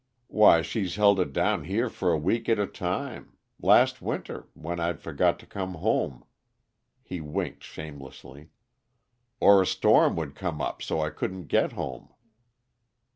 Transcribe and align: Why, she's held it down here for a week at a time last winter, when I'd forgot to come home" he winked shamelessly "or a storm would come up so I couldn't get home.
Why, 0.29 0.63
she's 0.63 0.95
held 0.95 1.19
it 1.19 1.31
down 1.31 1.65
here 1.65 1.87
for 1.87 2.11
a 2.11 2.17
week 2.17 2.49
at 2.49 2.57
a 2.57 2.65
time 2.65 3.37
last 3.61 4.01
winter, 4.01 4.47
when 4.55 4.79
I'd 4.79 4.99
forgot 4.99 5.37
to 5.37 5.45
come 5.45 5.75
home" 5.75 6.25
he 7.03 7.21
winked 7.21 7.61
shamelessly 7.63 8.49
"or 9.39 9.61
a 9.61 9.67
storm 9.67 10.15
would 10.15 10.33
come 10.33 10.59
up 10.59 10.81
so 10.81 10.99
I 11.01 11.11
couldn't 11.11 11.49
get 11.49 11.73
home. 11.73 12.09